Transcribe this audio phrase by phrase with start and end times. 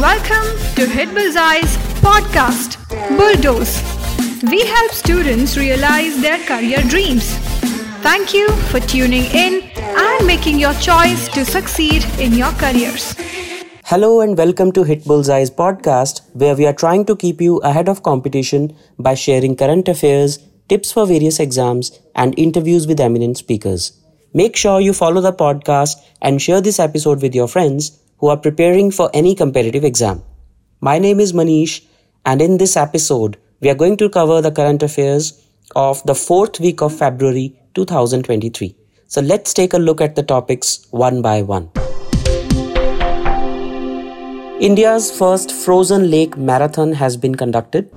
[0.00, 2.78] Welcome to Hit Bullseye's podcast,
[3.18, 3.82] Bull Dose.
[4.50, 7.36] We help students realize their career dreams.
[8.00, 13.14] Thank you for tuning in and making your choice to succeed in your careers.
[13.84, 17.86] Hello and welcome to Hit Bullseye's podcast, where we are trying to keep you ahead
[17.86, 20.38] of competition by sharing current affairs,
[20.70, 24.00] tips for various exams, and interviews with eminent speakers.
[24.32, 28.36] Make sure you follow the podcast and share this episode with your friends who are
[28.36, 30.22] preparing for any competitive exam.
[30.80, 31.84] My name is Manish,
[32.24, 35.42] and in this episode, we are going to cover the current affairs
[35.74, 38.76] of the fourth week of February 2023.
[39.06, 41.70] So let's take a look at the topics one by one.
[44.60, 47.90] India's first frozen lake marathon has been conducted.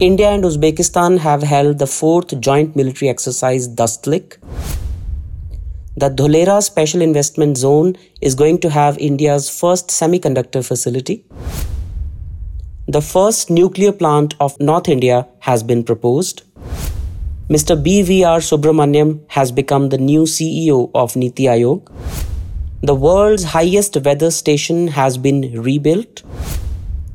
[0.00, 4.38] India and Uzbekistan have held the fourth joint military exercise Dastlik.
[5.98, 11.24] The Dholera Special Investment Zone is going to have India's first semiconductor facility.
[12.86, 16.42] The first nuclear plant of North India has been proposed.
[17.48, 17.82] Mr.
[17.82, 21.90] BVR Subrahmanyam has become the new CEO of Niti Aayog.
[22.82, 26.22] The world's highest weather station has been rebuilt.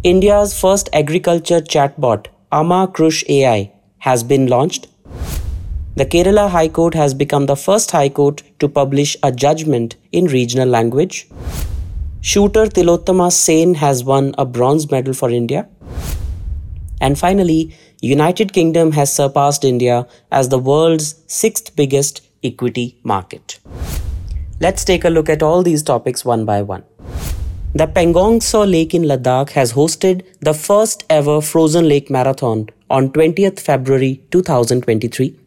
[0.03, 4.87] India's first agriculture chatbot, Ama Krushai, has been launched.
[5.93, 10.27] The Kerala High Court has become the first High Court to publish a judgment in
[10.27, 11.27] regional language.
[12.21, 15.67] Shooter Tilottama Sen has won a bronze medal for India.
[17.01, 23.59] And finally, United Kingdom has surpassed India as the world's sixth biggest equity market.
[24.61, 26.85] Let's take a look at all these topics one by one.
[27.73, 28.39] The Pangong
[28.71, 35.40] Lake in Ladakh has hosted the first ever frozen lake marathon on 20th February 2023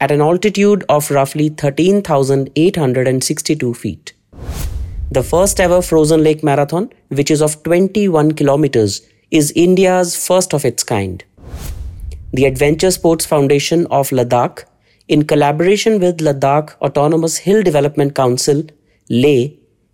[0.00, 4.12] at an altitude of roughly 13,862 feet.
[5.10, 10.64] The first ever frozen lake marathon, which is of 21 kilometers, is India's first of
[10.64, 11.22] its kind.
[12.32, 14.64] The Adventure Sports Foundation of Ladakh
[15.08, 18.62] in collaboration with Ladakh Autonomous Hill Development Council,
[19.08, 19.48] Leh,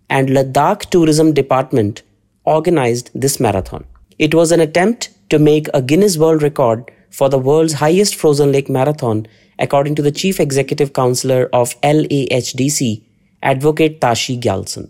[0.09, 2.03] and Ladakh Tourism Department,
[2.45, 3.83] organized this marathon.
[4.19, 8.51] It was an attempt to make a Guinness World Record for the world's highest frozen
[8.51, 9.25] lake marathon,
[9.59, 13.03] according to the Chief Executive Counselor of LAHDC,
[13.43, 14.89] Advocate Tashi Gyalson.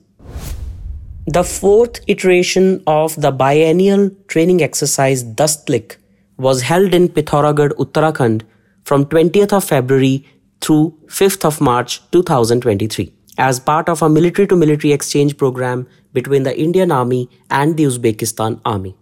[1.25, 5.97] The fourth iteration of the biennial training exercise Dastlik
[6.37, 8.43] was held in Pithoragarh, Uttarakhand
[8.83, 10.25] from 20th of February
[10.61, 16.43] through 5th of March 2023 as part of a military to military exchange program between
[16.43, 18.95] the Indian Army and the Uzbekistan Army.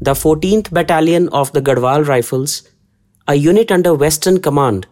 [0.00, 2.62] The 14th Battalion of the Garhwal Rifles,
[3.28, 4.86] a unit under Western Command,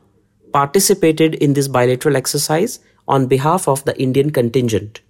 [0.53, 5.01] participated in this bilateral exercise on behalf of the Indian contingent.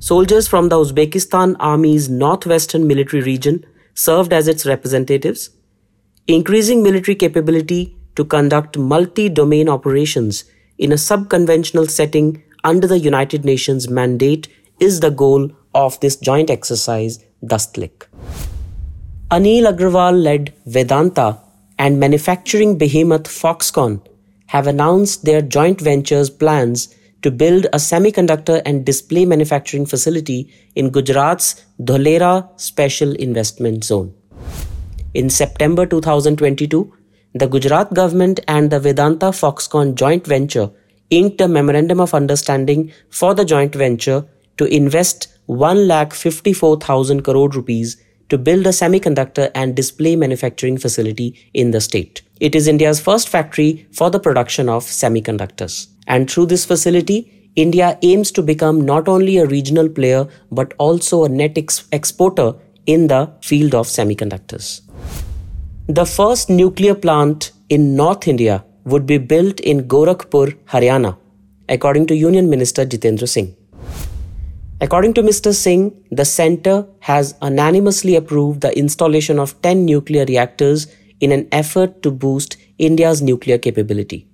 [0.00, 3.64] Soldiers from the Uzbekistan Army's northwestern military region
[3.94, 5.50] served as its representatives
[6.26, 10.44] increasing military capability to conduct multi-domain operations
[10.78, 14.48] in a sub-conventional setting under the United Nations mandate
[14.80, 18.06] is the goal of this joint exercise, Dastlik.
[19.30, 21.43] Anil Agarwal-led Vedanta
[21.78, 24.00] and manufacturing behemoth Foxconn
[24.46, 30.90] have announced their joint ventures plans to build a semiconductor and display manufacturing facility in
[30.90, 34.14] Gujarat's Dholera Special Investment Zone.
[35.14, 36.92] In September 2022,
[37.34, 40.70] the Gujarat government and the Vedanta Foxconn joint venture
[41.10, 44.26] inked a memorandum of understanding for the joint venture
[44.58, 47.96] to invest 1,54,000 crore rupees
[48.28, 52.22] to build a semiconductor and display manufacturing facility in the state.
[52.40, 55.88] It is India's first factory for the production of semiconductors.
[56.06, 61.24] And through this facility, India aims to become not only a regional player but also
[61.24, 62.54] a net ex- exporter
[62.86, 64.80] in the field of semiconductors.
[65.86, 71.16] The first nuclear plant in North India would be built in Gorakhpur, Haryana,
[71.68, 73.54] according to Union Minister Jitendra Singh.
[74.84, 75.54] According to Mr.
[75.54, 80.88] Singh, the centre has unanimously approved the installation of 10 nuclear reactors
[81.20, 84.28] in an effort to boost India's nuclear capability.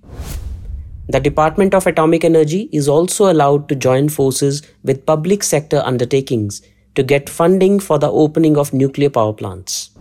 [1.07, 6.61] The Department of Atomic Energy is also allowed to join forces with public sector undertakings
[6.95, 9.91] to get funding for the opening of nuclear power plants.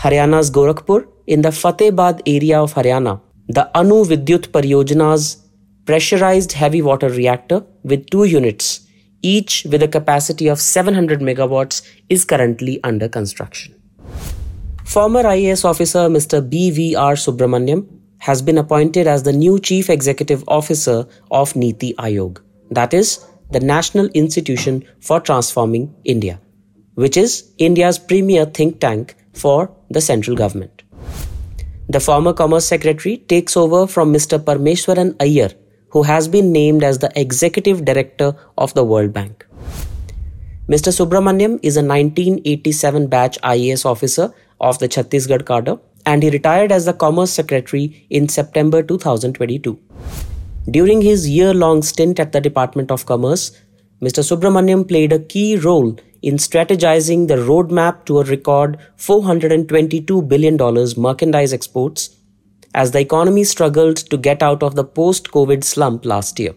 [0.00, 5.42] Haryana's Gorakhpur, in the Fatehbad area of Haryana, the Anu Vidyut Pariyojana's
[5.86, 8.86] pressurized heavy water reactor with two units,
[9.22, 13.74] each with a capacity of 700 megawatts, is currently under construction.
[14.84, 16.48] Former IAS officer Mr.
[16.48, 17.14] B.V.R.
[17.14, 17.86] Subrahmanyam
[18.18, 22.40] has been appointed as the new Chief Executive Officer of Niti Aayog,
[22.70, 26.40] that is, the National Institution for Transforming India.
[26.94, 30.82] which is India's premier think tank for the central government.
[31.88, 34.38] The former Commerce Secretary takes over from Mr.
[34.38, 35.50] Parameswaran Iyer,
[35.90, 39.46] who has been named as the Executive Director of the World Bank.
[40.68, 40.92] Mr.
[40.96, 46.84] Subrahmanyam is a 1987 batch IAS officer of the Chhattisgarh cadre and he retired as
[46.84, 49.78] the Commerce Secretary in September 2022.
[50.70, 53.50] During his year long stint at the Department of Commerce,
[54.00, 54.22] Mr.
[54.22, 60.56] Subrahmanyam played a key role in strategizing the roadmap to a record $422 billion
[60.96, 62.19] merchandise exports
[62.74, 66.54] as the economy struggled to get out of the post COVID slump last year.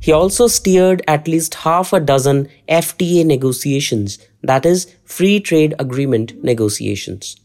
[0.00, 6.44] He also steered at least half a dozen FTA negotiations, that is, Free Trade Agreement
[6.44, 7.36] negotiations.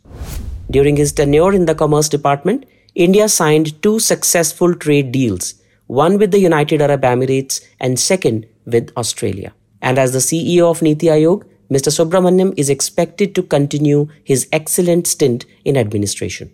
[0.69, 2.65] During his tenure in the Commerce Department,
[2.95, 5.53] India signed two successful trade deals,
[5.87, 9.53] one with the United Arab Emirates and second with Australia.
[9.81, 11.91] And as the CEO of Niti Aayog, Mr.
[11.91, 16.51] Subrahmanyam is expected to continue his excellent stint in administration.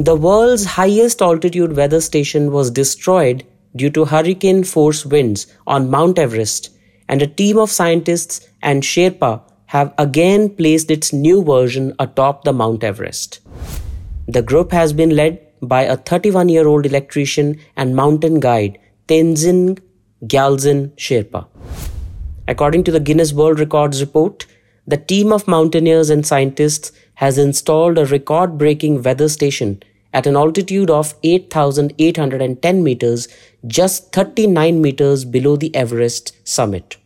[0.00, 3.44] The world's highest altitude weather station was destroyed
[3.76, 6.70] due to hurricane force winds on Mount Everest,
[7.06, 12.52] and a team of scientists and Sherpa have again placed its new version atop the
[12.54, 13.40] Mount Everest.
[14.26, 19.80] The group has been led by a 31 year old electrician and mountain guide, Tenzin
[20.24, 21.46] Gyaltsen Sherpa.
[22.48, 24.46] According to the Guinness World Records report,
[24.86, 29.82] the team of mountaineers and scientists has installed a record breaking weather station
[30.12, 33.28] at an altitude of 8,810 meters,
[33.66, 36.96] just 39 meters below the Everest summit.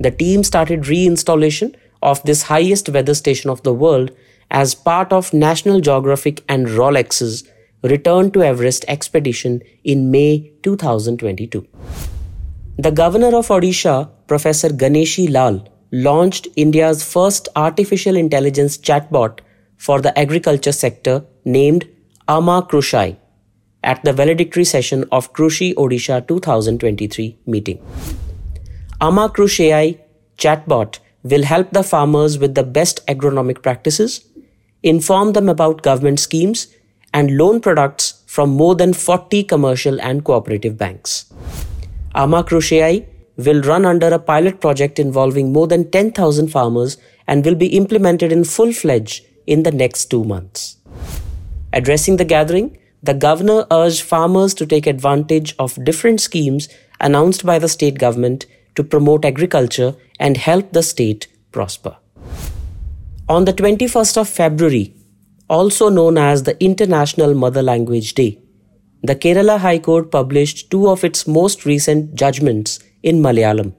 [0.00, 4.10] The team started reinstallation of this highest weather station of the world
[4.50, 7.48] as part of National Geographic and Rolex's
[7.82, 11.66] return to Everest expedition in May 2022.
[12.78, 19.40] The governor of Odisha, Professor Ganeshi Lal, launched India's first artificial intelligence chatbot
[19.76, 21.88] for the agriculture sector named
[22.28, 23.16] Ama Krushai
[23.84, 27.78] at the valedictory session of Krushi Odisha 2023 meeting.
[29.00, 30.00] Ama Krushai
[30.36, 34.24] chatbot will help the farmers with the best agronomic practices,
[34.82, 36.66] inform them about government schemes,
[37.14, 41.32] and loan products from more than 40 commercial and cooperative banks.
[42.16, 43.06] Ama Krushai
[43.36, 46.96] will run under a pilot project involving more than 10,000 farmers
[47.28, 50.78] and will be implemented in full fledged in the next two months.
[51.76, 56.70] Addressing the gathering, the governor urged farmers to take advantage of different schemes
[57.02, 58.46] announced by the state government
[58.76, 61.98] to promote agriculture and help the state prosper.
[63.28, 64.94] On the 21st of February,
[65.50, 68.38] also known as the International Mother Language Day,
[69.02, 73.74] the Kerala High Court published two of its most recent judgments in Malayalam,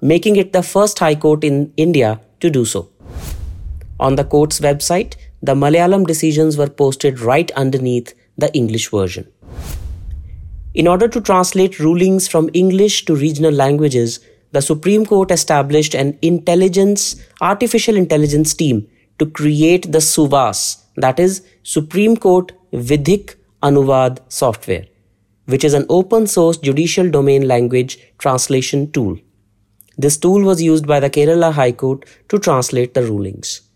[0.00, 2.90] making it the first High Court in India to do so.
[3.98, 9.26] On the court's website, the Malayalam decisions were posted right underneath the English version.
[10.74, 14.20] In order to translate rulings from English to regional languages,
[14.52, 18.86] the Supreme Court established an intelligence, artificial intelligence team
[19.18, 24.86] to create the SUVAS, that is, Supreme Court Vidhik Anuvad software,
[25.46, 29.16] which is an open source judicial domain language translation tool.
[29.96, 33.69] This tool was used by the Kerala High Court to translate the rulings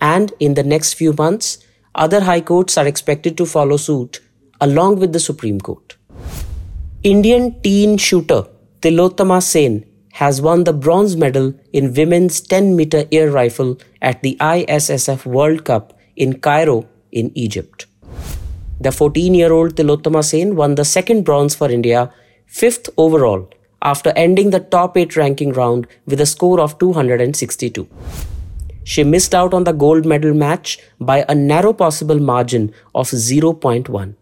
[0.00, 1.58] and in the next few months,
[1.94, 4.20] other high courts are expected to follow suit
[4.60, 5.96] along with the Supreme Court.
[7.02, 8.46] Indian teen shooter
[8.82, 14.36] Tilottama Sen has won the bronze medal in women's 10 meter air rifle at the
[14.40, 17.86] ISSF World Cup in Cairo in Egypt.
[18.80, 22.12] The 14 year old Tilottama Sen won the second bronze for India,
[22.46, 23.48] fifth overall,
[23.82, 27.88] after ending the top 8 ranking round with a score of 262
[28.92, 30.78] she missed out on the gold medal match
[31.08, 34.14] by a narrow possible margin of 0.1.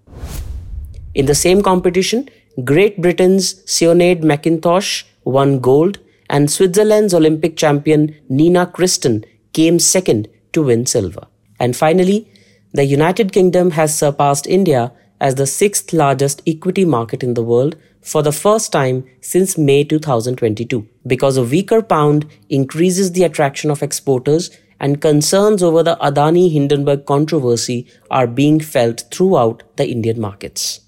[1.15, 2.29] In the same competition,
[2.65, 5.99] Great Britain's Sinead McIntosh won gold,
[6.29, 11.27] and Switzerland's Olympic champion Nina Christen came second to win silver.
[11.59, 12.31] And finally,
[12.75, 17.75] the United Kingdom has surpassed India as the sixth largest equity market in the world
[18.03, 23.83] for the first time since May 2022 because a weaker pound increases the attraction of
[23.83, 24.51] exporters
[24.81, 30.81] and concerns over the Adani Hindenburg controversy are being felt throughout the Indian markets.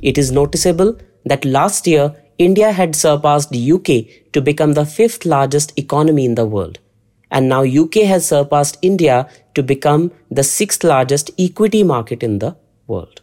[0.00, 5.76] It is noticeable that last year India had surpassed UK to become the fifth largest
[5.78, 6.78] economy in the world.
[7.30, 12.56] And now UK has surpassed India to become the sixth largest equity market in the
[12.86, 13.20] world.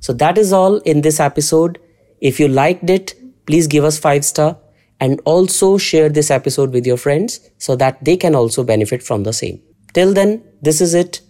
[0.00, 1.78] So that is all in this episode.
[2.20, 3.14] If you liked it,
[3.46, 4.58] please give us 5 star
[5.00, 9.24] and also share this episode with your friends so that they can also benefit from
[9.24, 9.60] the same.
[9.92, 11.20] Till then, this is it.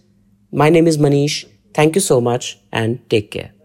[0.51, 1.45] My name is Manish.
[1.73, 3.56] Thank you so much and take care.